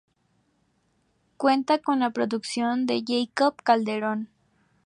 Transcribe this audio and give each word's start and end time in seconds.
Cuenta 1.37 1.77
con 1.77 1.99
la 1.99 2.09
producción 2.09 2.87
de 2.87 3.03
Jacobo 3.07 3.55
Calderón. 3.63 4.29